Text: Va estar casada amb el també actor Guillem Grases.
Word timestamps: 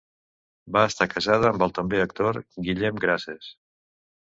Va 0.77 0.81
estar 0.91 1.07
casada 1.11 1.51
amb 1.51 1.67
el 1.67 1.75
també 1.81 2.01
actor 2.05 2.41
Guillem 2.69 3.01
Grases. 3.07 3.55